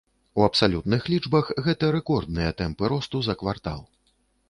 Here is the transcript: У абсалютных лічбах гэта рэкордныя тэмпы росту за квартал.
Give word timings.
У 0.39 0.45
абсалютных 0.45 1.01
лічбах 1.15 1.53
гэта 1.69 1.91
рэкордныя 1.99 2.57
тэмпы 2.65 2.93
росту 2.97 3.25
за 3.33 3.41
квартал. 3.45 3.89